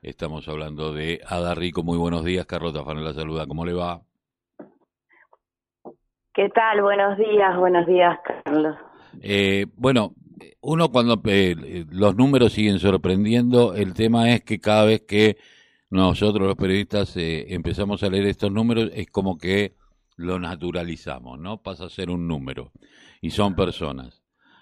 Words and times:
Estamos 0.00 0.48
hablando 0.48 0.94
de 0.94 1.20
Ada 1.26 1.54
Rico. 1.54 1.82
Muy 1.82 1.98
buenos 1.98 2.24
días, 2.24 2.46
Carlos 2.46 2.72
Tafán 2.72 3.04
la 3.04 3.12
saluda. 3.12 3.46
¿Cómo 3.46 3.66
le 3.66 3.74
va? 3.74 4.00
¿Qué 6.32 6.48
tal? 6.48 6.80
Buenos 6.80 7.18
días, 7.18 7.58
buenos 7.58 7.86
días, 7.86 8.18
Carlos. 8.24 8.76
Eh, 9.20 9.66
bueno, 9.74 10.14
uno 10.62 10.88
cuando 10.90 11.20
eh, 11.26 11.84
los 11.90 12.16
números 12.16 12.54
siguen 12.54 12.78
sorprendiendo, 12.78 13.74
el 13.74 13.92
tema 13.92 14.30
es 14.30 14.42
que 14.44 14.60
cada 14.60 14.86
vez 14.86 15.02
que 15.02 15.36
nosotros 15.90 16.46
los 16.46 16.56
periodistas 16.56 17.14
eh, 17.18 17.52
empezamos 17.52 18.02
a 18.02 18.08
leer 18.08 18.28
estos 18.28 18.50
números 18.50 18.90
es 18.94 19.08
como 19.10 19.36
que 19.36 19.74
lo 20.16 20.38
naturalizamos, 20.38 21.38
¿no? 21.38 21.62
Pasa 21.62 21.84
a 21.84 21.90
ser 21.90 22.08
un 22.08 22.26
número 22.26 22.72
y 23.20 23.28
son 23.28 23.54
personas 23.54 24.19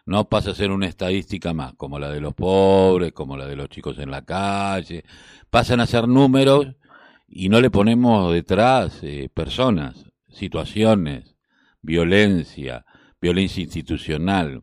no 0.09 0.25
pasa 0.25 0.53
a 0.53 0.55
ser 0.55 0.71
una 0.71 0.87
estadística 0.87 1.53
más, 1.53 1.75
como 1.75 1.99
la 1.99 2.11
de 2.11 2.23
los 2.23 2.33
pobres, 2.33 3.13
como 3.13 3.37
la 3.37 3.45
de 3.45 3.57
los 3.57 3.69
chicos 3.69 3.99
en 3.99 4.11
la 4.11 4.25
calle, 4.25 5.03
pasan 5.51 5.81
a 5.81 5.87
ser 5.87 6.09
números 6.09 6.67
y 7.29 7.51
no 7.51 7.61
le 7.61 7.71
ponemos 7.71 8.33
detrás 8.33 9.05
eh, 9.05 9.29
personas, 9.33 10.11
situaciones, 10.31 11.37
violencia, 11.83 12.87
violencia 13.21 13.63
institucional. 13.63 14.63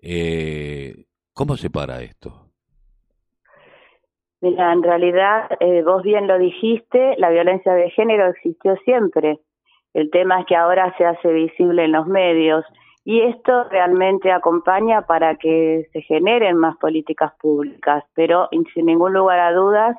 Eh, 0.00 1.04
¿Cómo 1.34 1.58
se 1.58 1.68
para 1.68 2.00
esto? 2.00 2.46
Mira, 4.40 4.72
en 4.72 4.82
realidad, 4.82 5.50
eh, 5.60 5.82
vos 5.82 6.02
bien 6.02 6.26
lo 6.26 6.38
dijiste, 6.38 7.14
la 7.18 7.28
violencia 7.28 7.74
de 7.74 7.90
género 7.90 8.28
existió 8.28 8.74
siempre. 8.86 9.38
El 9.92 10.10
tema 10.10 10.40
es 10.40 10.46
que 10.46 10.56
ahora 10.56 10.94
se 10.96 11.04
hace 11.04 11.30
visible 11.30 11.84
en 11.84 11.92
los 11.92 12.06
medios 12.06 12.64
y 13.04 13.20
esto 13.20 13.64
realmente 13.64 14.30
acompaña 14.32 15.02
para 15.02 15.36
que 15.36 15.88
se 15.92 16.02
generen 16.02 16.56
más 16.56 16.76
políticas 16.76 17.32
públicas, 17.40 18.04
pero 18.14 18.48
sin 18.74 18.86
ningún 18.86 19.14
lugar 19.14 19.40
a 19.40 19.52
dudas 19.52 19.96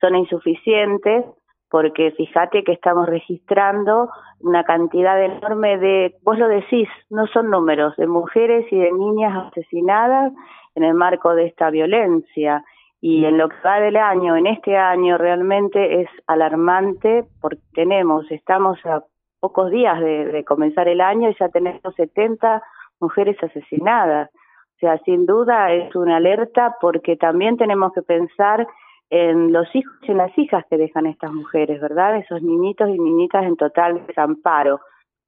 son 0.00 0.16
insuficientes 0.16 1.24
porque 1.72 2.10
fíjate 2.10 2.64
que 2.64 2.72
estamos 2.72 3.06
registrando 3.06 4.10
una 4.40 4.62
cantidad 4.62 5.18
enorme 5.24 5.78
de, 5.78 6.14
vos 6.22 6.38
lo 6.38 6.46
decís, 6.46 6.86
no 7.08 7.26
son 7.28 7.48
números, 7.48 7.96
de 7.96 8.06
mujeres 8.06 8.70
y 8.70 8.78
de 8.78 8.92
niñas 8.92 9.46
asesinadas 9.46 10.34
en 10.74 10.84
el 10.84 10.92
marco 10.92 11.34
de 11.34 11.46
esta 11.46 11.70
violencia. 11.70 12.62
Y 13.00 13.24
en 13.24 13.38
lo 13.38 13.48
que 13.48 13.56
va 13.64 13.80
del 13.80 13.96
año, 13.96 14.36
en 14.36 14.48
este 14.48 14.76
año 14.76 15.16
realmente 15.16 16.02
es 16.02 16.10
alarmante 16.26 17.24
porque 17.40 17.62
tenemos, 17.72 18.30
estamos 18.30 18.78
a 18.84 19.02
pocos 19.42 19.72
días 19.72 19.98
de, 20.00 20.44
comenzar 20.44 20.86
el 20.86 21.00
año 21.00 21.28
y 21.28 21.34
ya 21.34 21.48
tenemos 21.48 21.82
70 21.96 22.62
mujeres 23.00 23.36
asesinadas. 23.42 24.30
O 24.76 24.78
sea, 24.78 24.98
sin 24.98 25.26
duda 25.26 25.72
es 25.72 25.94
una 25.96 26.18
alerta 26.18 26.76
porque 26.80 27.16
también 27.16 27.56
tenemos 27.56 27.92
que 27.92 28.02
pensar 28.02 28.68
en 29.10 29.52
los 29.52 29.66
hijos 29.74 29.96
y 30.02 30.12
en 30.12 30.18
las 30.18 30.38
hijas 30.38 30.64
que 30.70 30.78
dejan 30.78 31.06
estas 31.06 31.32
mujeres, 31.32 31.80
¿verdad? 31.80 32.18
Esos 32.18 32.40
niñitos 32.40 32.88
y 32.88 32.98
niñitas 33.00 33.44
en 33.44 33.56
total 33.56 34.06
desamparo. 34.06 34.80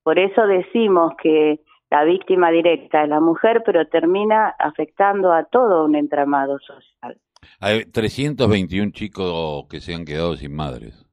Por 0.04 0.20
eso 0.20 0.46
decimos 0.46 1.14
que 1.20 1.58
la 1.90 2.04
víctima 2.04 2.52
directa 2.52 3.02
es 3.02 3.08
la 3.08 3.18
mujer, 3.18 3.62
pero 3.66 3.88
termina 3.88 4.54
afectando 4.60 5.32
a 5.32 5.42
todo 5.44 5.86
un 5.86 5.96
entramado 5.96 6.60
social. 6.60 7.18
Hay 7.58 7.84
321 7.84 8.92
chicos 8.92 9.66
que 9.68 9.80
se 9.80 9.92
han 9.92 10.04
quedado 10.04 10.36
sin 10.36 10.54
madres. 10.54 11.04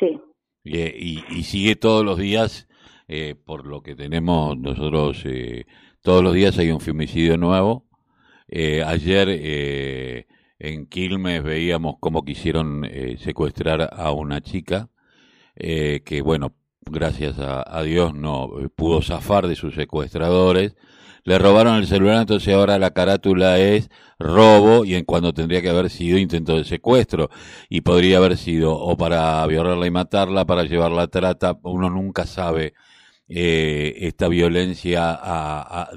Sí. 0.00 0.20
Y, 0.62 1.24
y, 1.30 1.42
sigue 1.44 1.76
todos 1.76 2.04
los 2.04 2.18
días, 2.18 2.68
eh, 3.08 3.34
por 3.34 3.66
lo 3.66 3.82
que 3.82 3.94
tenemos 3.94 4.58
nosotros, 4.58 5.22
eh, 5.24 5.64
todos 6.02 6.22
los 6.22 6.34
días 6.34 6.58
hay 6.58 6.70
un 6.70 6.80
femicidio 6.80 7.36
nuevo. 7.38 7.86
Eh, 8.48 8.82
ayer 8.84 10.26
en 10.58 10.86
Quilmes 10.86 11.42
veíamos 11.42 11.96
cómo 12.00 12.24
quisieron 12.24 12.88
secuestrar 13.18 13.88
a 13.92 14.12
una 14.12 14.40
chica, 14.42 14.90
que 15.54 16.22
bueno, 16.24 16.54
gracias 16.82 17.38
a, 17.38 17.82
Dios 17.82 18.14
no 18.14 18.50
pudo 18.74 19.02
zafar 19.02 19.46
de 19.46 19.56
sus 19.56 19.74
secuestradores 19.74 20.76
le 21.24 21.38
robaron 21.38 21.76
el 21.76 21.86
celular, 21.86 22.22
entonces 22.22 22.54
ahora 22.54 22.78
la 22.78 22.90
carátula 22.92 23.58
es 23.58 23.90
robo 24.18 24.84
y 24.84 24.94
en 24.94 25.04
cuando 25.04 25.32
tendría 25.32 25.62
que 25.62 25.70
haber 25.70 25.90
sido 25.90 26.18
intento 26.18 26.56
de 26.56 26.64
secuestro 26.64 27.30
y 27.68 27.80
podría 27.80 28.18
haber 28.18 28.36
sido 28.36 28.76
o 28.76 28.96
para 28.96 29.46
violarla 29.46 29.86
y 29.86 29.90
matarla, 29.90 30.44
para 30.44 30.64
llevarla 30.64 31.02
a 31.02 31.08
trata, 31.08 31.58
uno 31.62 31.90
nunca 31.90 32.26
sabe 32.26 32.74
eh, 33.28 33.94
esta 34.06 34.28
violencia 34.28 35.18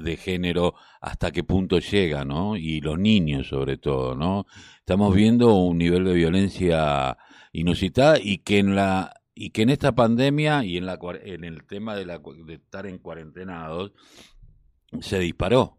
de 0.00 0.16
género 0.16 0.74
hasta 1.00 1.32
qué 1.32 1.42
punto 1.42 1.78
llega, 1.80 2.24
¿no? 2.24 2.56
Y 2.56 2.80
los 2.80 2.98
niños 2.98 3.48
sobre 3.48 3.76
todo, 3.76 4.14
¿no? 4.14 4.46
Estamos 4.78 5.14
viendo 5.14 5.54
un 5.54 5.78
nivel 5.78 6.04
de 6.04 6.14
violencia 6.14 7.16
inusitada 7.52 8.18
y 8.22 8.38
que 8.38 8.58
en 8.58 8.74
la 8.76 9.20
y 9.34 9.50
que 9.50 9.62
en 9.62 9.70
esta 9.70 9.96
pandemia 9.96 10.64
y 10.64 10.76
en 10.76 10.86
la 10.86 10.98
en 11.24 11.44
el 11.44 11.64
tema 11.64 11.96
de 11.96 12.06
la 12.06 12.20
de 12.46 12.54
estar 12.54 12.86
en 12.86 12.98
cuarentenados 12.98 13.92
se 15.00 15.18
disparó. 15.18 15.72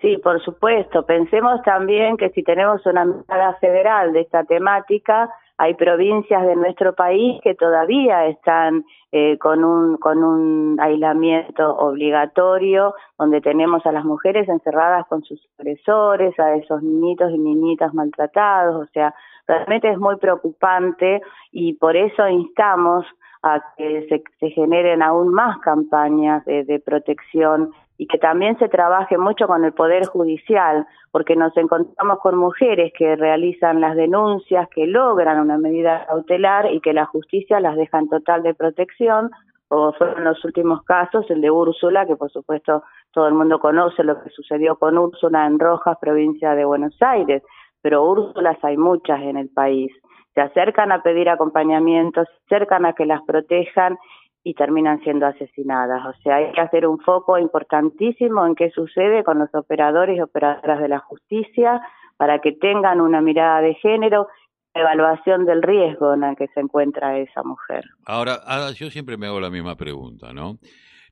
Sí, 0.00 0.16
por 0.18 0.40
supuesto. 0.44 1.04
Pensemos 1.04 1.60
también 1.62 2.16
que 2.16 2.30
si 2.30 2.42
tenemos 2.42 2.84
una 2.86 3.04
mirada 3.04 3.54
federal 3.60 4.12
de 4.12 4.20
esta 4.20 4.44
temática, 4.44 5.28
hay 5.56 5.74
provincias 5.74 6.46
de 6.46 6.54
nuestro 6.54 6.94
país 6.94 7.40
que 7.42 7.56
todavía 7.56 8.26
están 8.26 8.84
eh, 9.10 9.38
con, 9.38 9.64
un, 9.64 9.96
con 9.96 10.22
un 10.22 10.78
aislamiento 10.80 11.76
obligatorio, 11.76 12.94
donde 13.18 13.40
tenemos 13.40 13.84
a 13.86 13.90
las 13.90 14.04
mujeres 14.04 14.48
encerradas 14.48 15.04
con 15.08 15.24
sus 15.24 15.40
agresores, 15.58 16.38
a 16.38 16.54
esos 16.54 16.80
niñitos 16.80 17.32
y 17.32 17.38
niñitas 17.38 17.92
maltratados, 17.92 18.88
o 18.88 18.92
sea, 18.92 19.12
realmente 19.48 19.90
es 19.90 19.98
muy 19.98 20.16
preocupante 20.16 21.22
y 21.50 21.72
por 21.72 21.96
eso 21.96 22.28
instamos 22.28 23.04
a 23.42 23.62
que 23.76 24.22
se, 24.40 24.50
generen 24.50 25.02
aún 25.02 25.32
más 25.32 25.58
campañas 25.58 26.44
de, 26.44 26.82
protección 26.84 27.70
y 27.96 28.06
que 28.06 28.18
también 28.18 28.58
se 28.58 28.68
trabaje 28.68 29.18
mucho 29.18 29.46
con 29.46 29.64
el 29.64 29.72
Poder 29.72 30.06
Judicial, 30.06 30.86
porque 31.10 31.34
nos 31.34 31.56
encontramos 31.56 32.20
con 32.20 32.36
mujeres 32.36 32.92
que 32.96 33.16
realizan 33.16 33.80
las 33.80 33.96
denuncias, 33.96 34.68
que 34.68 34.86
logran 34.86 35.40
una 35.40 35.58
medida 35.58 36.06
cautelar 36.06 36.72
y 36.72 36.80
que 36.80 36.92
la 36.92 37.06
justicia 37.06 37.58
las 37.58 37.76
deja 37.76 37.98
en 37.98 38.08
total 38.08 38.42
de 38.42 38.54
protección, 38.54 39.30
como 39.66 39.92
fueron 39.92 40.24
los 40.24 40.42
últimos 40.44 40.82
casos, 40.84 41.30
el 41.30 41.40
de 41.40 41.50
Úrsula, 41.50 42.06
que 42.06 42.16
por 42.16 42.30
supuesto 42.30 42.84
todo 43.12 43.28
el 43.28 43.34
mundo 43.34 43.58
conoce 43.58 44.02
lo 44.04 44.22
que 44.22 44.30
sucedió 44.30 44.76
con 44.76 44.96
Úrsula 44.96 45.46
en 45.46 45.58
Rojas, 45.58 45.98
provincia 46.00 46.54
de 46.54 46.64
Buenos 46.64 46.96
Aires, 47.00 47.42
pero 47.80 48.04
Úrsulas 48.04 48.58
hay 48.62 48.76
muchas 48.76 49.20
en 49.22 49.36
el 49.36 49.48
país 49.48 49.92
se 50.38 50.42
acercan 50.42 50.92
a 50.92 51.02
pedir 51.02 51.28
acompañamiento, 51.28 52.22
se 52.24 52.54
acercan 52.54 52.86
a 52.86 52.92
que 52.92 53.06
las 53.06 53.22
protejan 53.22 53.98
y 54.44 54.54
terminan 54.54 55.00
siendo 55.02 55.26
asesinadas. 55.26 56.06
O 56.06 56.12
sea, 56.22 56.36
hay 56.36 56.52
que 56.52 56.60
hacer 56.60 56.86
un 56.86 57.00
foco 57.00 57.38
importantísimo 57.38 58.46
en 58.46 58.54
qué 58.54 58.70
sucede 58.70 59.24
con 59.24 59.40
los 59.40 59.52
operadores 59.52 60.16
y 60.16 60.20
operadoras 60.20 60.80
de 60.80 60.88
la 60.88 61.00
justicia 61.00 61.80
para 62.16 62.38
que 62.38 62.52
tengan 62.52 63.00
una 63.00 63.20
mirada 63.20 63.60
de 63.62 63.74
género, 63.74 64.28
evaluación 64.74 65.44
del 65.44 65.60
riesgo 65.60 66.14
en 66.14 66.22
el 66.22 66.36
que 66.36 66.46
se 66.54 66.60
encuentra 66.60 67.18
esa 67.18 67.42
mujer. 67.42 67.82
Ahora, 68.06 68.36
yo 68.76 68.90
siempre 68.90 69.16
me 69.16 69.26
hago 69.26 69.40
la 69.40 69.50
misma 69.50 69.74
pregunta, 69.74 70.32
¿no? 70.32 70.58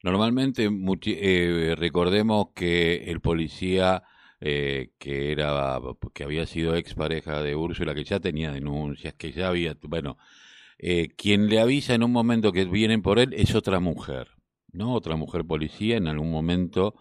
Normalmente, 0.04 0.68
eh, 1.06 1.74
recordemos 1.76 2.52
que 2.54 3.10
el 3.10 3.20
policía 3.20 4.04
eh, 4.40 4.90
que 4.98 5.32
era 5.32 5.80
que 6.14 6.24
había 6.24 6.46
sido 6.46 6.76
expareja 6.76 7.42
de 7.42 7.56
Úrsula, 7.56 7.94
que 7.94 8.04
ya 8.04 8.20
tenía 8.20 8.52
denuncias, 8.52 9.14
que 9.14 9.32
ya 9.32 9.48
había, 9.48 9.76
bueno, 9.82 10.18
eh, 10.78 11.08
quien 11.16 11.48
le 11.48 11.60
avisa 11.60 11.94
en 11.94 12.02
un 12.02 12.12
momento 12.12 12.52
que 12.52 12.64
vienen 12.66 13.02
por 13.02 13.18
él 13.18 13.32
es 13.34 13.54
otra 13.54 13.80
mujer, 13.80 14.28
¿no? 14.72 14.94
Otra 14.94 15.16
mujer 15.16 15.44
policía 15.44 15.96
en 15.96 16.06
algún 16.08 16.30
momento 16.30 16.94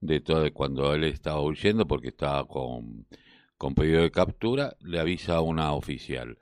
de 0.00 0.20
todo, 0.20 0.52
cuando 0.52 0.94
él 0.94 1.04
estaba 1.04 1.40
huyendo 1.42 1.86
porque 1.86 2.08
estaba 2.08 2.46
con, 2.46 3.06
con 3.56 3.74
pedido 3.74 4.02
de 4.02 4.10
captura, 4.10 4.76
le 4.80 4.98
avisa 5.00 5.36
a 5.36 5.40
una 5.40 5.72
oficial. 5.72 6.38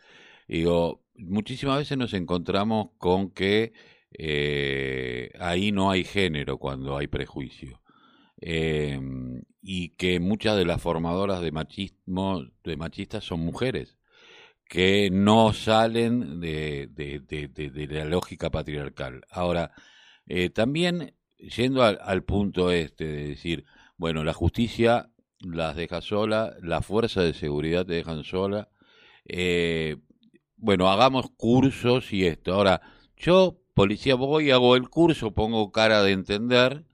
Digo, 0.48 1.02
muchísimas 1.16 1.78
veces 1.78 1.98
nos 1.98 2.14
encontramos 2.14 2.88
con 2.98 3.30
que 3.30 3.72
eh, 4.12 5.30
ahí 5.38 5.72
no 5.72 5.90
hay 5.90 6.04
género 6.04 6.58
cuando 6.58 6.96
hay 6.96 7.06
prejuicio. 7.06 7.80
Eh, 8.40 8.98
y 9.62 9.90
que 9.90 10.20
muchas 10.20 10.56
de 10.56 10.64
las 10.64 10.80
formadoras 10.80 11.42
de 11.42 11.52
machismo, 11.52 12.46
de 12.64 12.76
machistas 12.76 13.24
son 13.24 13.40
mujeres, 13.40 13.98
que 14.70 15.10
no 15.10 15.52
salen 15.52 16.40
de, 16.40 16.88
de, 16.88 17.86
la 17.90 18.04
lógica 18.04 18.50
patriarcal. 18.50 19.22
Ahora, 19.30 19.72
eh, 20.26 20.48
también 20.48 21.14
yendo 21.38 21.82
al, 21.82 22.22
punto 22.24 22.70
este 22.70 23.04
de 23.04 23.28
decir, 23.28 23.64
bueno, 23.96 24.24
la 24.24 24.32
justicia 24.32 25.10
las 25.40 25.76
deja 25.76 26.00
sola, 26.00 26.54
la 26.62 26.82
fuerza 26.82 27.22
de 27.22 27.34
seguridad 27.34 27.86
te 27.86 27.94
dejan 27.94 28.24
sola, 28.24 28.68
eh, 29.26 29.96
bueno, 30.56 30.90
hagamos 30.90 31.30
cursos 31.36 32.12
y 32.12 32.26
esto. 32.26 32.54
Ahora, 32.54 32.80
yo, 33.16 33.60
policía, 33.74 34.14
voy, 34.14 34.50
hago 34.50 34.76
el 34.76 34.88
curso, 34.88 35.32
pongo 35.32 35.72
cara 35.72 36.02
de 36.02 36.12
entender, 36.12 36.84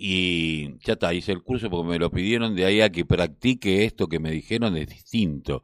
y 0.00 0.78
ya 0.84 0.94
está, 0.94 1.12
hice 1.12 1.32
el 1.32 1.42
curso 1.42 1.68
porque 1.70 1.88
me 1.88 1.98
lo 1.98 2.10
pidieron, 2.10 2.54
de 2.54 2.64
ahí 2.64 2.80
a 2.80 2.90
que 2.90 3.04
practique 3.04 3.84
esto 3.84 4.08
que 4.08 4.20
me 4.20 4.30
dijeron 4.30 4.76
es 4.76 4.88
distinto. 4.88 5.62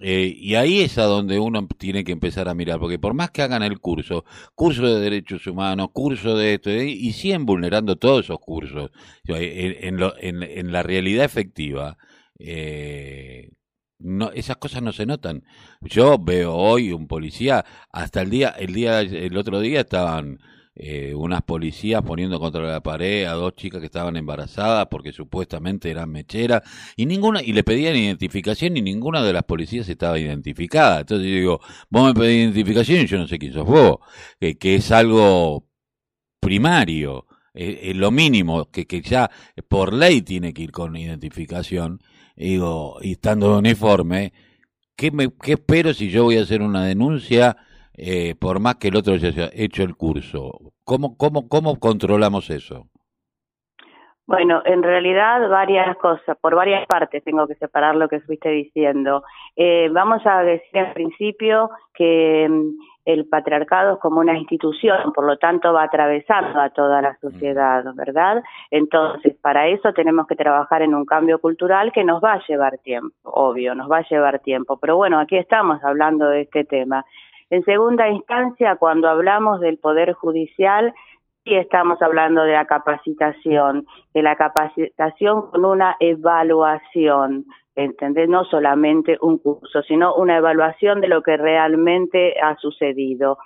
Eh, 0.00 0.34
y 0.36 0.56
ahí 0.56 0.80
es 0.80 0.98
a 0.98 1.04
donde 1.04 1.38
uno 1.38 1.66
tiene 1.78 2.02
que 2.04 2.12
empezar 2.12 2.48
a 2.48 2.54
mirar, 2.54 2.80
porque 2.80 2.98
por 2.98 3.14
más 3.14 3.30
que 3.30 3.42
hagan 3.42 3.62
el 3.62 3.78
curso, 3.78 4.24
curso 4.54 4.82
de 4.92 5.00
derechos 5.00 5.46
humanos, 5.46 5.88
curso 5.92 6.36
de 6.36 6.54
esto, 6.54 6.70
y 6.70 7.12
siguen 7.12 7.46
vulnerando 7.46 7.96
todos 7.96 8.24
esos 8.24 8.40
cursos, 8.40 8.90
en, 9.26 10.02
en, 10.20 10.72
la 10.72 10.82
realidad 10.82 11.24
efectiva, 11.24 11.96
eh, 12.38 13.50
no, 13.98 14.30
esas 14.32 14.56
cosas 14.56 14.82
no 14.82 14.92
se 14.92 15.06
notan. 15.06 15.44
Yo 15.80 16.18
veo 16.18 16.54
hoy 16.54 16.92
un 16.92 17.06
policía, 17.06 17.64
hasta 17.92 18.22
el 18.22 18.30
día, 18.30 18.50
el 18.50 18.74
día, 18.74 19.00
el 19.00 19.36
otro 19.36 19.60
día 19.60 19.80
estaban 19.80 20.40
eh, 20.76 21.14
unas 21.14 21.42
policías 21.42 22.02
poniendo 22.02 22.40
contra 22.40 22.62
la 22.62 22.82
pared 22.82 23.26
a 23.26 23.32
dos 23.34 23.54
chicas 23.54 23.80
que 23.80 23.86
estaban 23.86 24.16
embarazadas 24.16 24.88
porque 24.90 25.12
supuestamente 25.12 25.88
eran 25.88 26.10
mecheras 26.10 26.62
y 26.96 27.06
ninguna 27.06 27.42
y 27.42 27.52
le 27.52 27.62
pedían 27.62 27.94
identificación 27.94 28.76
y 28.76 28.82
ninguna 28.82 29.22
de 29.22 29.32
las 29.32 29.44
policías 29.44 29.88
estaba 29.88 30.18
identificada. 30.18 31.00
Entonces 31.00 31.28
yo 31.28 31.34
digo, 31.36 31.60
vos 31.90 32.06
me 32.08 32.20
pedís 32.20 32.42
identificación 32.42 33.02
y 33.02 33.06
yo 33.06 33.18
no 33.18 33.28
sé 33.28 33.38
quién 33.38 33.52
sos 33.52 33.66
vos, 33.66 33.98
que 34.40 34.74
es 34.74 34.90
algo 34.90 35.68
primario, 36.40 37.26
es 37.54 37.94
lo 37.96 38.10
mínimo 38.10 38.70
que, 38.70 38.86
que 38.86 39.00
ya 39.00 39.30
por 39.68 39.92
ley 39.92 40.22
tiene 40.22 40.52
que 40.52 40.62
ir 40.62 40.72
con 40.72 40.96
identificación. 40.96 42.00
Y 42.36 42.50
digo, 42.50 42.98
y 43.00 43.12
estando 43.12 43.58
uniforme, 43.58 44.32
¿qué, 44.96 45.12
me, 45.12 45.32
¿qué 45.40 45.52
espero 45.52 45.94
si 45.94 46.10
yo 46.10 46.24
voy 46.24 46.38
a 46.38 46.42
hacer 46.42 46.62
una 46.62 46.84
denuncia? 46.84 47.56
Eh, 47.96 48.34
por 48.38 48.60
más 48.60 48.76
que 48.76 48.88
el 48.88 48.96
otro 48.96 49.14
haya 49.14 49.50
hecho 49.52 49.82
el 49.82 49.96
curso. 49.96 50.72
¿Cómo, 50.84 51.16
cómo, 51.16 51.48
cómo 51.48 51.78
controlamos 51.78 52.50
eso? 52.50 52.86
Bueno, 54.26 54.62
en 54.64 54.82
realidad 54.82 55.50
varias 55.50 55.98
cosas, 55.98 56.38
por 56.40 56.54
varias 56.54 56.86
partes 56.86 57.22
tengo 57.24 57.46
que 57.46 57.56
separar 57.56 57.94
lo 57.94 58.08
que 58.08 58.20
fuiste 58.20 58.48
diciendo. 58.48 59.22
Eh, 59.54 59.90
vamos 59.92 60.22
a 60.24 60.42
decir 60.42 60.78
en 60.78 60.94
principio 60.94 61.70
que 61.92 62.48
mm, 62.48 62.70
el 63.04 63.28
patriarcado 63.28 63.94
es 63.94 64.00
como 64.00 64.20
una 64.20 64.38
institución, 64.38 65.12
por 65.14 65.26
lo 65.26 65.36
tanto 65.36 65.74
va 65.74 65.82
atravesando 65.82 66.58
a 66.58 66.70
toda 66.70 67.02
la 67.02 67.18
sociedad, 67.18 67.84
¿verdad? 67.94 68.42
Entonces, 68.70 69.36
para 69.42 69.68
eso 69.68 69.92
tenemos 69.92 70.26
que 70.26 70.36
trabajar 70.36 70.80
en 70.80 70.94
un 70.94 71.04
cambio 71.04 71.38
cultural 71.38 71.92
que 71.92 72.02
nos 72.02 72.24
va 72.24 72.32
a 72.32 72.46
llevar 72.48 72.78
tiempo, 72.78 73.14
obvio, 73.24 73.74
nos 73.74 73.90
va 73.90 73.98
a 73.98 74.08
llevar 74.08 74.38
tiempo. 74.38 74.78
Pero 74.78 74.96
bueno, 74.96 75.20
aquí 75.20 75.36
estamos 75.36 75.84
hablando 75.84 76.30
de 76.30 76.42
este 76.42 76.64
tema. 76.64 77.04
En 77.54 77.64
segunda 77.64 78.08
instancia, 78.08 78.74
cuando 78.74 79.08
hablamos 79.08 79.60
del 79.60 79.78
Poder 79.78 80.12
Judicial, 80.14 80.92
sí 81.44 81.54
estamos 81.54 82.02
hablando 82.02 82.42
de 82.42 82.54
la 82.54 82.64
capacitación, 82.64 83.86
de 84.12 84.22
la 84.22 84.34
capacitación 84.34 85.52
con 85.52 85.64
una 85.64 85.94
evaluación, 86.00 87.44
¿entendés? 87.76 88.28
No 88.28 88.44
solamente 88.46 89.18
un 89.20 89.38
curso, 89.38 89.82
sino 89.82 90.16
una 90.16 90.38
evaluación 90.38 91.00
de 91.00 91.06
lo 91.06 91.22
que 91.22 91.36
realmente 91.36 92.34
ha 92.42 92.56
sucedido. 92.56 93.38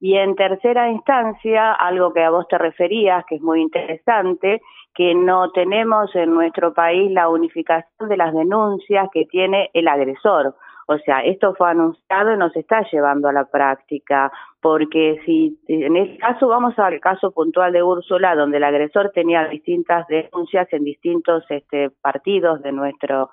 Y 0.00 0.16
en 0.16 0.34
tercera 0.34 0.90
instancia, 0.90 1.72
algo 1.72 2.12
que 2.12 2.24
a 2.24 2.30
vos 2.30 2.48
te 2.48 2.58
referías, 2.58 3.24
que 3.26 3.36
es 3.36 3.42
muy 3.42 3.62
interesante, 3.62 4.60
que 4.92 5.14
no 5.14 5.52
tenemos 5.52 6.12
en 6.16 6.34
nuestro 6.34 6.74
país 6.74 7.12
la 7.12 7.28
unificación 7.28 8.08
de 8.08 8.16
las 8.16 8.34
denuncias 8.34 9.08
que 9.12 9.24
tiene 9.26 9.70
el 9.72 9.86
agresor. 9.86 10.56
O 10.92 10.98
sea, 10.98 11.20
esto 11.20 11.54
fue 11.54 11.70
anunciado 11.70 12.34
y 12.34 12.36
nos 12.36 12.54
está 12.54 12.84
llevando 12.90 13.28
a 13.28 13.32
la 13.32 13.44
práctica, 13.44 14.30
porque 14.60 15.20
si 15.24 15.58
en 15.68 15.96
el 15.96 16.18
caso, 16.18 16.48
vamos 16.48 16.78
al 16.78 17.00
caso 17.00 17.30
puntual 17.30 17.72
de 17.72 17.82
Úrsula, 17.82 18.34
donde 18.34 18.58
el 18.58 18.64
agresor 18.64 19.10
tenía 19.14 19.48
distintas 19.48 20.06
denuncias 20.08 20.68
en 20.72 20.84
distintos 20.84 21.44
este, 21.48 21.90
partidos 22.02 22.62
de 22.62 22.72
nuestro 22.72 23.30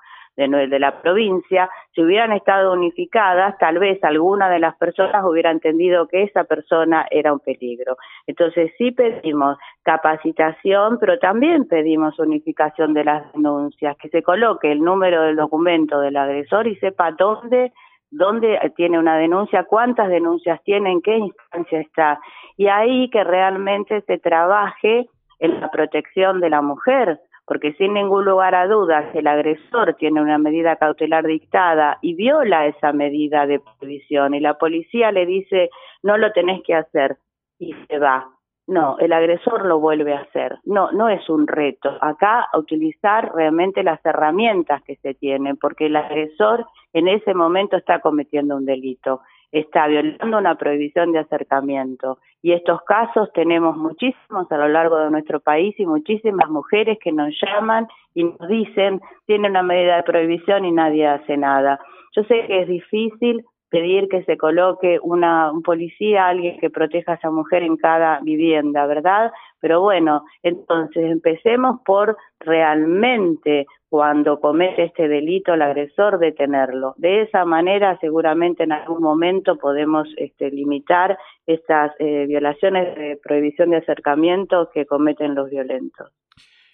de, 0.47 0.79
la 0.79 1.01
provincia, 1.01 1.69
si 1.93 2.01
hubieran 2.01 2.31
estado 2.31 2.71
unificadas, 2.71 3.57
tal 3.57 3.77
vez 3.77 4.01
alguna 4.03 4.49
de 4.49 4.59
las 4.59 4.75
personas 4.77 5.25
hubiera 5.25 5.51
entendido 5.51 6.07
que 6.07 6.23
esa 6.23 6.45
persona 6.45 7.05
era 7.11 7.33
un 7.33 7.39
peligro. 7.39 7.97
Entonces 8.25 8.71
sí 8.77 8.91
pedimos 8.91 9.57
capacitación, 9.83 10.97
pero 10.99 11.19
también 11.19 11.67
pedimos 11.67 12.17
unificación 12.19 12.93
de 12.93 13.03
las 13.03 13.31
denuncias, 13.33 13.97
que 13.97 14.09
se 14.09 14.23
coloque 14.23 14.71
el 14.71 14.81
número 14.81 15.23
del 15.23 15.35
documento 15.35 15.99
del 15.99 16.15
agresor 16.15 16.67
y 16.67 16.75
sepa 16.77 17.11
dónde 17.11 17.73
dónde 18.11 18.57
tiene 18.75 18.97
una 18.97 19.17
denuncia, 19.17 19.65
cuántas 19.65 20.09
denuncias 20.09 20.59
tiene, 20.63 20.91
en 20.91 21.01
qué 21.01 21.17
instancia 21.17 21.79
está. 21.79 22.19
Y 22.57 22.67
ahí 22.67 23.07
que 23.11 23.23
realmente 23.23 24.01
se 24.01 24.17
trabaje 24.17 25.07
en 25.37 25.61
la 25.61 25.69
protección 25.69 26.39
de 26.39 26.49
la 26.49 26.63
mujer, 26.63 27.19
porque 27.49 27.73
sin 27.73 27.95
ningún 27.95 28.25
lugar 28.25 28.53
a 28.53 28.67
dudas 28.67 29.05
el 29.15 29.25
agresor 29.25 29.95
tiene 29.95 30.21
una 30.21 30.37
medida 30.37 30.75
cautelar 30.75 31.25
dictada 31.25 31.97
y 31.99 32.13
viola 32.13 32.67
esa 32.67 32.93
medida 32.93 33.47
de 33.47 33.59
prohibición 33.59 34.35
y 34.35 34.39
la 34.39 34.53
policía 34.53 35.11
le 35.11 35.25
dice 35.25 35.71
no 36.03 36.15
lo 36.17 36.31
tenés 36.31 36.61
que 36.61 36.75
hacer 36.75 37.17
y 37.57 37.73
se 37.87 37.97
va. 37.97 38.29
No, 38.67 38.99
el 38.99 39.13
agresor 39.13 39.65
lo 39.65 39.79
vuelve 39.79 40.13
a 40.13 40.19
hacer. 40.19 40.59
No, 40.63 40.91
no 40.91 41.09
es 41.09 41.27
un 41.27 41.47
reto. 41.47 41.97
Acá 42.01 42.47
utilizar 42.53 43.33
realmente 43.33 43.81
las 43.81 43.99
herramientas 44.05 44.83
que 44.83 44.97
se 44.97 45.15
tienen, 45.15 45.57
porque 45.57 45.87
el 45.87 45.95
agresor 45.95 46.67
en 46.93 47.07
ese 47.07 47.33
momento 47.33 47.77
está 47.77 47.99
cometiendo 47.99 48.55
un 48.55 48.67
delito 48.67 49.21
está 49.51 49.87
violando 49.87 50.37
una 50.37 50.55
prohibición 50.55 51.11
de 51.11 51.19
acercamiento. 51.19 52.19
Y 52.41 52.53
estos 52.53 52.81
casos 52.83 53.31
tenemos 53.33 53.75
muchísimos 53.75 54.51
a 54.51 54.57
lo 54.57 54.67
largo 54.67 54.97
de 54.97 55.11
nuestro 55.11 55.39
país 55.39 55.75
y 55.79 55.85
muchísimas 55.85 56.49
mujeres 56.49 56.97
que 57.03 57.11
nos 57.11 57.33
llaman 57.41 57.87
y 58.13 58.23
nos 58.23 58.47
dicen, 58.47 59.01
tiene 59.25 59.49
una 59.49 59.63
medida 59.63 59.97
de 59.97 60.03
prohibición 60.03 60.65
y 60.65 60.71
nadie 60.71 61.07
hace 61.07 61.37
nada. 61.37 61.79
Yo 62.15 62.23
sé 62.23 62.45
que 62.47 62.61
es 62.61 62.67
difícil 62.67 63.43
pedir 63.69 64.07
que 64.09 64.23
se 64.23 64.37
coloque 64.37 64.99
una, 65.01 65.51
un 65.51 65.61
policía, 65.61 66.27
alguien 66.27 66.59
que 66.59 66.69
proteja 66.69 67.13
a 67.13 67.15
esa 67.15 67.29
mujer 67.29 67.63
en 67.63 67.77
cada 67.77 68.19
vivienda, 68.21 68.85
¿verdad? 68.87 69.31
Pero 69.59 69.81
bueno, 69.81 70.23
entonces 70.43 71.11
empecemos 71.11 71.81
por 71.85 72.17
realmente 72.39 73.67
cuando 73.89 74.39
comete 74.39 74.83
este 74.83 75.07
delito 75.07 75.53
el 75.53 75.61
agresor 75.61 76.19
detenerlo. 76.19 76.93
De 76.97 77.23
esa 77.23 77.45
manera 77.45 77.97
seguramente 77.99 78.63
en 78.63 78.71
algún 78.71 79.01
momento 79.01 79.57
podemos 79.57 80.07
este, 80.17 80.51
limitar 80.51 81.17
estas 81.45 81.91
eh, 81.99 82.25
violaciones 82.27 82.95
de 82.95 83.19
prohibición 83.21 83.71
de 83.71 83.77
acercamiento 83.77 84.69
que 84.73 84.85
cometen 84.85 85.35
los 85.35 85.49
violentos. 85.49 86.11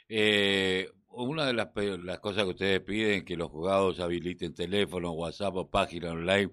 Eh, 0.10 0.88
una 1.10 1.46
de 1.46 1.54
las, 1.54 1.70
las, 2.04 2.20
cosas 2.20 2.44
que 2.44 2.50
ustedes 2.50 2.80
piden 2.82 3.24
que 3.24 3.38
los 3.38 3.50
juzgados 3.50 4.00
habiliten 4.00 4.54
teléfono, 4.54 5.14
WhatsApp 5.14 5.56
o 5.56 5.70
página 5.70 6.12
online 6.12 6.52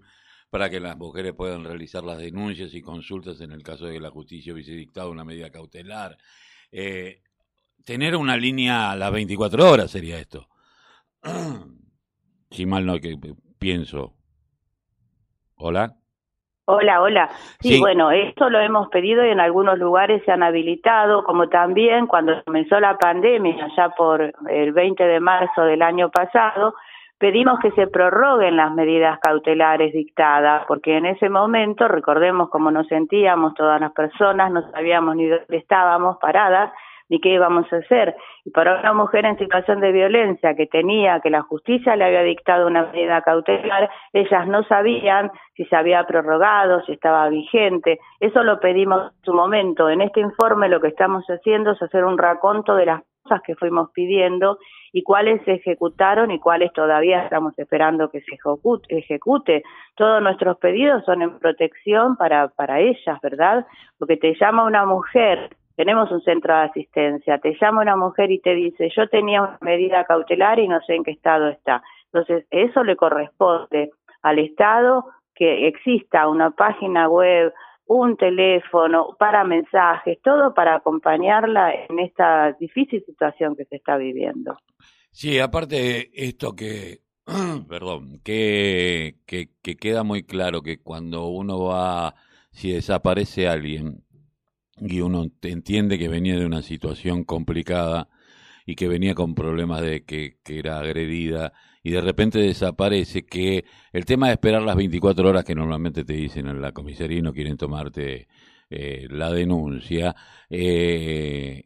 para 0.53 0.69
que 0.69 0.81
las 0.81 0.99
mujeres 0.99 1.33
puedan 1.33 1.65
realizar 1.65 2.05
las 2.05 2.19
denuncias 2.19 2.75
y 2.75 2.83
consultas 2.83 3.41
en 3.41 3.53
el 3.53 3.63
caso 3.63 3.87
de 3.87 3.95
que 3.95 4.01
la 4.01 4.11
justicia 4.11 4.53
hubiese 4.53 4.73
dictado 4.73 5.11
una 5.11 5.25
medida 5.25 5.49
cautelar. 5.49 6.19
Eh, 6.71 7.23
tener 7.87 8.15
una 8.17 8.37
línea 8.37 8.91
a 8.91 8.97
las 8.97 9.11
24 9.13 9.71
horas 9.71 9.91
sería 9.91 10.19
esto. 10.19 10.49
si 12.51 12.67
mal 12.67 12.85
no 12.85 12.99
que 12.99 13.17
pienso. 13.59 14.13
Hola. 15.57 15.95
Hola, 16.67 17.01
hola. 17.01 17.31
Sí, 17.61 17.81
bueno, 17.81 18.11
esto 18.11 18.51
lo 18.51 18.61
hemos 18.61 18.89
pedido 18.89 19.25
y 19.25 19.31
en 19.31 19.41
algunos 19.41 19.79
lugares 19.79 20.23
se 20.27 20.33
han 20.33 20.43
habilitado, 20.43 21.25
como 21.25 21.49
también 21.49 22.07
cuando 22.07 22.45
comenzó 22.45 22.79
la 22.79 22.99
pandemia, 22.99 23.69
ya 23.75 23.89
por 23.89 24.35
el 24.51 24.73
20 24.73 25.03
de 25.03 25.19
marzo 25.19 25.63
del 25.63 25.81
año 25.81 26.11
pasado, 26.11 26.75
pedimos 27.23 27.61
que 27.61 27.71
se 27.71 27.87
prorroguen 27.87 28.57
las 28.57 28.75
medidas 28.75 29.21
cautelares 29.21 29.93
dictadas, 29.93 30.65
porque 30.67 30.97
en 30.97 31.07
ese 31.07 31.29
momento, 31.29 31.87
recordemos 31.87 32.51
cómo 32.51 32.73
nos 32.73 32.89
sentíamos 32.89 33.55
todas 33.55 33.81
las 33.81 33.93
personas, 33.93 34.51
no 34.51 34.69
sabíamos 34.73 35.15
ni 35.15 35.29
dónde 35.29 35.57
estábamos 35.57 36.17
paradas, 36.19 36.73
ni 37.09 37.21
qué 37.21 37.29
íbamos 37.29 37.73
a 37.73 37.77
hacer. 37.77 38.17
Y 38.45 38.51
para 38.51 38.81
una 38.81 38.93
mujer 38.93 39.25
en 39.25 39.39
situación 39.39 39.79
de 39.79 39.93
violencia 39.93 40.57
que 40.57 40.67
tenía, 40.67 41.21
que 41.21 41.31
la 41.31 41.43
justicia 41.43 41.95
le 41.95 42.07
había 42.07 42.23
dictado 42.23 42.67
una 42.67 42.87
medida 42.87 43.23
cautelar, 43.23 43.89
ellas 44.13 44.49
no 44.49 44.65
sabían 44.65 45.31
si 45.55 45.65
se 45.67 45.77
había 45.77 46.03
prorrogado, 46.03 46.83
si 46.87 46.93
estaba 46.95 47.29
vigente. 47.29 48.01
Eso 48.19 48.43
lo 48.43 48.59
pedimos 48.59 49.13
en 49.13 49.25
su 49.25 49.33
momento. 49.33 49.89
En 49.89 50.01
este 50.01 50.19
informe 50.19 50.69
lo 50.69 50.81
que 50.81 50.89
estamos 50.89 51.25
haciendo 51.27 51.71
es 51.71 51.83
hacer 51.83 52.05
un 52.05 52.19
raconto 52.19 52.75
de 52.75 52.87
las 52.87 53.03
que 53.45 53.55
fuimos 53.55 53.91
pidiendo 53.93 54.59
y 54.93 55.03
cuáles 55.03 55.43
se 55.45 55.55
ejecutaron 55.55 56.31
y 56.31 56.39
cuáles 56.39 56.73
todavía 56.73 57.25
estamos 57.25 57.59
esperando 57.59 58.11
que 58.11 58.21
se 58.21 58.37
ejecute. 58.89 59.63
Todos 59.95 60.23
nuestros 60.23 60.59
pedidos 60.59 61.05
son 61.05 61.23
en 61.23 61.39
protección 61.39 62.17
para, 62.17 62.49
para 62.49 62.81
ellas, 62.81 63.19
¿verdad? 63.23 63.67
Porque 63.99 64.17
te 64.17 64.35
llama 64.35 64.65
una 64.65 64.85
mujer, 64.85 65.57
tenemos 65.77 66.11
un 66.11 66.21
centro 66.23 66.55
de 66.55 66.63
asistencia, 66.63 67.39
te 67.39 67.57
llama 67.61 67.83
una 67.83 67.97
mujer 67.97 68.31
y 68.31 68.41
te 68.41 68.55
dice, 68.55 68.91
yo 68.95 69.09
tenía 69.09 69.43
una 69.43 69.59
medida 69.61 70.05
cautelar 70.05 70.59
y 70.59 70.69
no 70.69 70.81
sé 70.83 70.95
en 70.95 71.05
qué 71.05 71.13
estado 71.13 71.49
está. 71.49 71.83
Entonces, 72.13 72.47
eso 72.51 72.85
le 72.85 72.97
corresponde 72.97 73.91
al 74.23 74.39
Estado 74.39 75.07
que 75.35 75.67
exista 75.67 76.29
una 76.29 76.51
página 76.51 77.09
web, 77.09 77.55
un 77.87 78.17
teléfono, 78.17 79.17
para 79.19 79.45
mensajes, 79.45 80.19
todo 80.23 80.55
para 80.55 80.77
acompañarla 80.77 81.73
en 81.89 81.99
esta 81.99 82.53
difícil 82.53 83.05
situación 83.05 83.57
que 83.57 83.65
se 83.67 83.77
está 83.77 83.97
viviendo. 83.97 84.59
Sí, 85.11 85.39
aparte 85.39 86.11
esto 86.15 86.55
que 86.55 87.01
perdón, 87.69 88.21
que, 88.25 89.17
que, 89.27 89.51
que 89.63 89.77
queda 89.77 90.03
muy 90.03 90.25
claro 90.25 90.63
que 90.63 90.81
cuando 90.81 91.27
uno 91.27 91.65
va, 91.65 92.15
si 92.51 92.73
desaparece 92.73 93.49
alguien 93.49 94.05
y 94.79 95.01
uno 95.01 95.27
entiende 95.43 95.99
que 95.99 96.09
venía 96.09 96.37
de 96.39 96.47
una 96.47 96.63
situación 96.63 97.25
complicada 97.25 98.09
y 98.67 98.75
que 98.75 98.89
venía 98.89 99.15
con 99.15 99.35
problemas 99.35 99.83
de 99.83 100.05
que, 100.05 100.39
que 100.43 100.59
era 100.59 100.81
agredida 100.81 101.53
y 101.83 101.91
de 101.91 102.01
repente 102.01 102.39
desaparece, 102.39 103.25
que 103.27 103.65
el 103.93 104.05
tema 104.05 104.29
de 104.29 104.35
esperar 104.35 104.63
las 104.63 104.77
24 104.77 105.29
horas 105.29 105.45
que 105.45 105.55
normalmente 105.55 106.05
te 106.05 106.13
dicen 106.15 106.47
en 106.47 106.61
la 106.61 106.73
comisaría 106.73 107.19
y 107.19 107.23
no 107.23 107.33
quieren 107.33 107.57
tomarte 107.57 108.29
eh, 108.71 109.07
la 109.11 109.33
denuncia, 109.33 110.15
eh, 110.49 111.65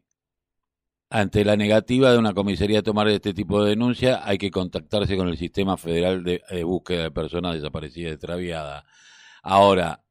ante 1.10 1.44
la 1.44 1.56
negativa 1.56 2.10
de 2.10 2.18
una 2.18 2.34
comisaría 2.34 2.80
a 2.80 2.82
tomar 2.82 3.08
este 3.08 3.34
tipo 3.34 3.62
de 3.62 3.70
denuncia, 3.70 4.26
hay 4.26 4.38
que 4.38 4.50
contactarse 4.50 5.16
con 5.16 5.28
el 5.28 5.36
Sistema 5.36 5.76
Federal 5.76 6.24
de, 6.24 6.42
Búsqueda 6.64 7.04
de 7.04 7.10
Personas 7.10 7.54
Desaparecidas 7.54 8.10
y 8.10 8.14
Extraviadas. 8.14 8.84
Ahora, 9.42 10.02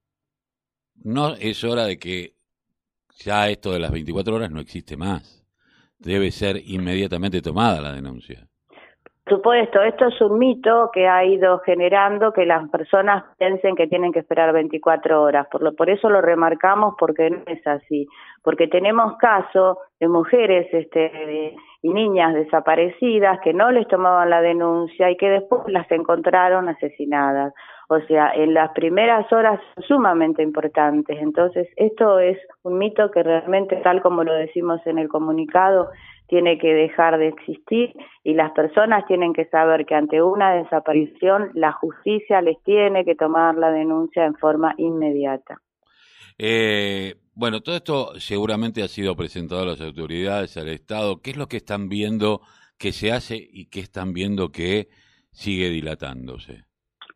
no 0.95 1.35
es 1.35 1.63
hora 1.63 1.85
de 1.85 1.97
que 1.97 2.35
ya 3.17 3.49
esto 3.49 3.73
de 3.73 3.79
las 3.79 3.91
24 3.91 4.35
horas 4.35 4.51
no 4.51 4.61
existe 4.61 4.95
más. 4.97 5.43
Debe 5.97 6.31
ser 6.31 6.61
inmediatamente 6.65 7.41
tomada 7.41 7.81
la 7.81 7.93
denuncia 7.93 8.47
supuesto, 9.27 9.81
esto 9.81 10.07
es 10.07 10.21
un 10.21 10.37
mito 10.37 10.89
que 10.93 11.07
ha 11.07 11.25
ido 11.25 11.59
generando 11.59 12.31
que 12.31 12.45
las 12.45 12.69
personas 12.69 13.23
piensen 13.37 13.75
que 13.75 13.87
tienen 13.87 14.11
que 14.11 14.19
esperar 14.19 14.53
24 14.53 15.21
horas. 15.21 15.47
Por, 15.51 15.63
lo, 15.63 15.75
por 15.75 15.89
eso 15.89 16.09
lo 16.09 16.21
remarcamos 16.21 16.95
porque 16.99 17.29
no 17.29 17.43
es 17.47 17.65
así. 17.65 18.07
Porque 18.43 18.67
tenemos 18.67 19.17
casos 19.17 19.77
de 19.99 20.07
mujeres 20.07 20.67
este, 20.71 21.55
y 21.81 21.89
niñas 21.89 22.33
desaparecidas 22.33 23.39
que 23.43 23.53
no 23.53 23.71
les 23.71 23.87
tomaban 23.87 24.29
la 24.29 24.41
denuncia 24.41 25.09
y 25.09 25.17
que 25.17 25.29
después 25.29 25.61
las 25.67 25.89
encontraron 25.91 26.69
asesinadas. 26.69 27.53
O 27.87 27.99
sea, 28.01 28.31
en 28.33 28.53
las 28.55 28.71
primeras 28.71 29.31
horas 29.31 29.59
sumamente 29.87 30.41
importantes. 30.41 31.17
Entonces, 31.21 31.67
esto 31.75 32.17
es 32.19 32.37
un 32.63 32.79
mito 32.79 33.11
que 33.11 33.21
realmente, 33.21 33.75
tal 33.77 34.01
como 34.01 34.23
lo 34.23 34.33
decimos 34.33 34.81
en 34.87 34.97
el 34.97 35.07
comunicado, 35.07 35.89
tiene 36.27 36.57
que 36.57 36.73
dejar 36.73 37.17
de 37.17 37.27
existir 37.27 37.93
y 38.23 38.33
las 38.33 38.51
personas 38.51 39.05
tienen 39.07 39.33
que 39.33 39.45
saber 39.45 39.85
que 39.85 39.95
ante 39.95 40.21
una 40.21 40.53
desaparición 40.55 41.51
la 41.53 41.71
justicia 41.71 42.41
les 42.41 42.61
tiene 42.63 43.05
que 43.05 43.15
tomar 43.15 43.55
la 43.55 43.71
denuncia 43.71 44.25
en 44.25 44.35
forma 44.35 44.73
inmediata. 44.77 45.61
Eh, 46.37 47.15
bueno, 47.33 47.61
todo 47.61 47.75
esto 47.75 48.19
seguramente 48.19 48.83
ha 48.83 48.87
sido 48.87 49.15
presentado 49.15 49.63
a 49.63 49.65
las 49.65 49.81
autoridades, 49.81 50.57
al 50.57 50.69
Estado. 50.69 51.21
¿Qué 51.21 51.31
es 51.31 51.37
lo 51.37 51.47
que 51.47 51.57
están 51.57 51.89
viendo 51.89 52.41
que 52.77 52.91
se 52.91 53.11
hace 53.11 53.35
y 53.37 53.69
qué 53.69 53.79
están 53.79 54.13
viendo 54.13 54.51
que 54.51 54.87
sigue 55.31 55.69
dilatándose? 55.69 56.63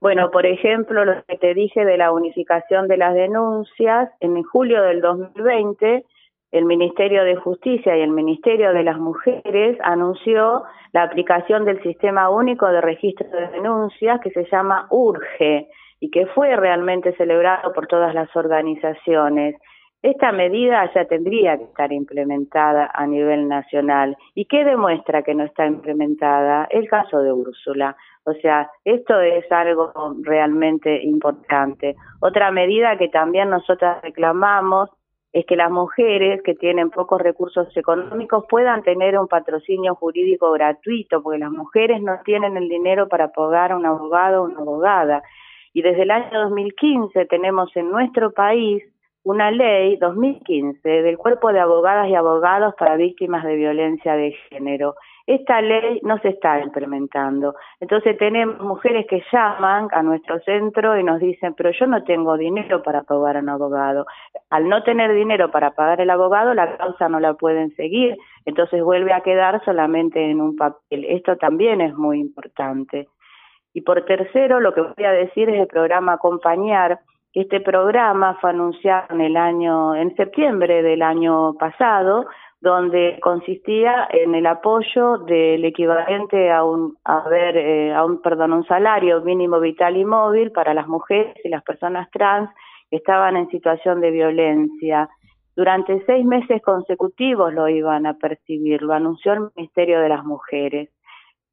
Bueno, 0.01 0.31
por 0.31 0.45
ejemplo, 0.45 1.03
lo 1.03 1.23
que 1.25 1.37
te 1.37 1.53
dije 1.53 1.83
de 1.83 1.97
la 1.97 2.13
unificación 2.13 2.87
de 2.87 2.97
las 2.97 3.13
denuncias, 3.13 4.09
en 4.21 4.41
julio 4.43 4.81
del 4.81 5.01
2020 5.01 6.05
el 6.51 6.65
Ministerio 6.65 7.23
de 7.23 7.35
Justicia 7.35 7.95
y 7.95 8.01
el 8.01 8.09
Ministerio 8.09 8.73
de 8.73 8.83
las 8.83 8.97
Mujeres 8.97 9.77
anunció 9.81 10.63
la 10.93 11.03
aplicación 11.03 11.65
del 11.65 11.81
Sistema 11.83 12.29
Único 12.29 12.67
de 12.67 12.81
Registro 12.81 13.27
de 13.29 13.47
Denuncias 13.49 14.19
que 14.21 14.31
se 14.31 14.45
llama 14.51 14.87
URGE 14.89 15.67
y 15.99 16.09
que 16.09 16.25
fue 16.27 16.55
realmente 16.55 17.15
celebrado 17.17 17.71
por 17.73 17.87
todas 17.87 18.15
las 18.15 18.35
organizaciones. 18.35 19.55
Esta 20.01 20.31
medida 20.31 20.89
ya 20.93 21.05
tendría 21.05 21.57
que 21.57 21.65
estar 21.65 21.91
implementada 21.91 22.89
a 22.93 23.05
nivel 23.05 23.49
nacional. 23.49 24.17
¿Y 24.33 24.45
qué 24.45 24.63
demuestra 24.63 25.23
que 25.23 25.35
no 25.35 25.43
está 25.43 25.67
implementada? 25.67 26.67
El 26.71 26.87
caso 26.87 27.19
de 27.21 27.33
Úrsula. 27.33 27.97
O 28.23 28.33
sea, 28.33 28.71
esto 28.85 29.19
es 29.19 29.51
algo 29.51 29.91
realmente 30.21 31.03
importante. 31.03 31.95
Otra 32.21 32.49
medida 32.49 32.97
que 32.97 33.09
también 33.09 33.49
nosotras 33.49 34.01
reclamamos 34.01 34.89
es 35.31 35.45
que 35.45 35.55
las 35.55 35.69
mujeres 35.69 36.41
que 36.43 36.55
tienen 36.55 36.89
pocos 36.89 37.21
recursos 37.21 37.75
económicos 37.77 38.45
puedan 38.49 38.81
tener 38.83 39.17
un 39.17 39.27
patrocinio 39.27 39.93
jurídico 39.95 40.51
gratuito, 40.51 41.21
porque 41.21 41.39
las 41.39 41.51
mujeres 41.51 42.01
no 42.01 42.19
tienen 42.25 42.57
el 42.57 42.67
dinero 42.67 43.07
para 43.07 43.31
pagar 43.31 43.71
a 43.71 43.77
un 43.77 43.85
abogado 43.85 44.41
o 44.41 44.45
una 44.45 44.59
abogada. 44.59 45.21
Y 45.71 45.83
desde 45.83 46.01
el 46.01 46.11
año 46.11 46.41
2015 46.41 47.25
tenemos 47.25 47.75
en 47.75 47.91
nuestro 47.91 48.31
país 48.31 48.83
una 49.29 49.51
ley 49.51 49.95
2015 49.97 50.89
del 50.89 51.17
Cuerpo 51.17 51.53
de 51.53 51.59
Abogadas 51.59 52.09
y 52.09 52.15
Abogados 52.15 52.73
para 52.77 52.95
Víctimas 52.95 53.43
de 53.43 53.55
Violencia 53.55 54.15
de 54.15 54.31
Género 54.49 54.95
esta 55.29 55.61
ley 55.61 55.99
no 56.01 56.17
se 56.21 56.29
está 56.29 56.59
implementando. 56.59 57.53
Entonces 57.79 58.17
tenemos 58.17 58.59
mujeres 58.61 59.05
que 59.07 59.21
llaman 59.31 59.87
a 59.91 60.01
nuestro 60.01 60.39
centro 60.39 60.97
y 60.97 61.03
nos 61.03 61.19
dicen, 61.19 61.53
pero 61.53 61.69
yo 61.69 61.85
no 61.85 62.03
tengo 62.03 62.35
dinero 62.35 62.81
para 62.81 63.03
pagar 63.03 63.37
a 63.37 63.41
un 63.41 63.49
abogado. 63.49 64.07
Al 64.49 64.67
no 64.67 64.81
tener 64.81 65.13
dinero 65.13 65.51
para 65.51 65.75
pagar 65.75 66.01
el 66.01 66.09
abogado, 66.09 66.55
la 66.55 66.77
causa 66.77 67.09
no 67.09 67.19
la 67.19 67.35
pueden 67.35 67.75
seguir, 67.75 68.17
entonces 68.45 68.81
vuelve 68.81 69.13
a 69.13 69.21
quedar 69.21 69.63
solamente 69.65 70.31
en 70.31 70.41
un 70.41 70.55
papel. 70.55 71.05
Esto 71.05 71.37
también 71.37 71.79
es 71.81 71.93
muy 71.93 72.19
importante. 72.19 73.07
Y 73.71 73.81
por 73.81 74.03
tercero, 74.05 74.59
lo 74.59 74.73
que 74.73 74.81
voy 74.81 75.05
a 75.05 75.11
decir 75.11 75.47
es 75.47 75.61
el 75.61 75.67
programa 75.67 76.13
Acompañar. 76.13 77.01
Este 77.33 77.61
programa 77.61 78.37
fue 78.41 78.49
anunciado 78.49 79.05
en 79.11 79.21
el 79.21 79.37
año, 79.37 79.93
en 79.93 80.15
septiembre 80.15 80.81
del 80.81 81.03
año 81.03 81.53
pasado, 81.53 82.25
donde 82.59 83.19
consistía 83.21 84.07
en 84.11 84.33
el 84.33 84.47
apoyo 84.47 85.19
del 85.19 85.63
equivalente 85.63 86.51
a 86.51 86.63
un 86.63 86.97
eh, 87.31 87.93
a 87.95 88.03
un 88.03 88.21
perdón 88.21 88.53
un 88.53 88.65
salario 88.65 89.21
mínimo 89.21 89.59
vital 89.59 89.95
y 89.95 90.05
móvil 90.05 90.51
para 90.51 90.73
las 90.73 90.87
mujeres 90.87 91.35
y 91.43 91.49
las 91.49 91.63
personas 91.63 92.09
trans 92.11 92.49
que 92.89 92.97
estaban 92.97 93.37
en 93.37 93.47
situación 93.49 94.01
de 94.01 94.11
violencia. 94.11 95.07
Durante 95.55 96.03
seis 96.05 96.25
meses 96.25 96.61
consecutivos 96.63 97.53
lo 97.53 97.69
iban 97.69 98.07
a 98.07 98.15
percibir 98.15 98.81
lo 98.81 98.93
anunció 98.93 99.33
el 99.33 99.51
Ministerio 99.55 99.99
de 100.01 100.09
las 100.09 100.25
Mujeres 100.25 100.89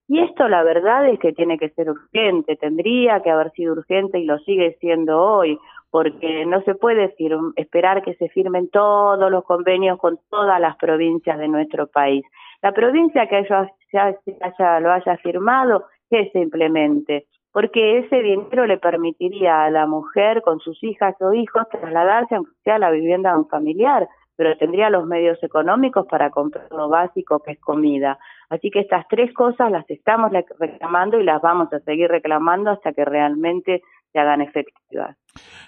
y 0.09 0.21
esto 0.21 0.49
la 0.49 0.63
verdad 0.63 1.09
es 1.09 1.19
que 1.19 1.33
tiene 1.33 1.59
que 1.59 1.71
ser 1.71 1.91
urgente 1.91 2.57
tendría 2.57 3.21
que 3.21 3.31
haber 3.31 3.51
sido 3.53 3.73
urgente 3.73 4.19
y 4.19 4.25
lo 4.25 4.39
sigue 4.41 4.77
siendo 4.81 5.21
hoy 5.21 5.59
porque 5.91 6.45
no 6.45 6.63
se 6.63 6.75
puede 6.75 7.15
esperar 7.57 8.03
que 8.03 8.15
se 8.17 8.29
firmen 8.29 8.69
todos 8.69 9.31
los 9.31 9.45
convenios 9.45 9.99
con 9.99 10.19
todas 10.29 10.61
las 10.61 10.77
provincias 10.77 11.39
de 11.39 11.49
nuestro 11.49 11.87
país. 11.87 12.23
La 12.63 12.73
provincia 12.73 13.27
que 13.29 13.37
haya, 13.37 14.81
lo 14.81 14.93
haya 14.93 15.17
firmado, 15.19 15.85
que 16.11 16.29
se 16.33 16.41
implemente, 16.41 17.27
porque 17.51 17.99
ese 17.99 18.23
dinero 18.23 18.67
le 18.67 18.77
permitiría 18.77 19.65
a 19.65 19.71
la 19.71 19.87
mujer 19.87 20.43
con 20.43 20.61
sus 20.61 20.83
hijas 20.85 21.15
o 21.21 21.33
hijos 21.33 21.67
trasladarse 21.71 22.35
aunque 22.35 22.71
a 22.71 22.79
la 22.79 22.91
vivienda 22.91 23.33
de 23.33 23.39
un 23.39 23.49
familiar, 23.49 24.07
pero 24.37 24.57
tendría 24.57 24.91
los 24.91 25.07
medios 25.07 25.43
económicos 25.43 26.07
para 26.07 26.31
comprar 26.31 26.71
lo 26.71 26.89
básico 26.89 27.41
que 27.41 27.53
es 27.53 27.61
comida. 27.61 28.19
Así 28.51 28.71
que 28.71 28.81
estas 28.81 29.07
tres 29.09 29.33
cosas 29.35 29.71
las 29.73 29.89
estamos 29.91 30.31
reclamando 30.59 31.19
y 31.19 31.25
las 31.25 31.41
vamos 31.41 31.73
a 31.73 31.81
seguir 31.81 32.09
reclamando 32.09 32.71
hasta 32.71 32.93
que 32.93 33.05
realmente 33.05 33.83
se 34.13 34.19
hagan 34.19 34.43
efectivas. 34.43 35.17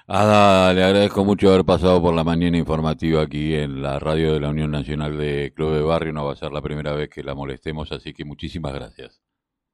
Ada, 0.07 0.73
le 0.73 0.85
agradezco 0.85 1.25
mucho 1.25 1.49
haber 1.49 1.65
pasado 1.65 2.01
por 2.01 2.15
la 2.15 2.25
mañana 2.25 2.57
informativa 2.57 3.23
aquí 3.23 3.55
en 3.55 3.83
la 3.83 3.99
radio 3.99 4.35
de 4.35 4.41
la 4.41 4.51
Unión 4.51 4.71
Nacional 4.71 5.19
de 5.19 5.53
Club 5.55 5.75
de 5.75 5.83
Barrio. 5.83 6.13
No 6.13 6.27
va 6.27 6.33
a 6.33 6.37
ser 6.37 6.53
la 6.53 6.63
primera 6.63 6.93
vez 6.93 7.09
que 7.09 7.23
la 7.23 7.35
molestemos, 7.35 7.91
así 7.93 8.13
que 8.13 8.25
muchísimas 8.25 8.75
gracias. 8.75 9.23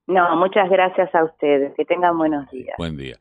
No, 0.06 0.36
muchas 0.36 0.68
gracias 0.68 1.14
a 1.14 1.24
ustedes. 1.24 1.72
Que 1.76 1.84
tengan 1.84 2.16
buenos 2.18 2.50
días. 2.50 2.74
Buen 2.78 2.96
día. 2.96 3.16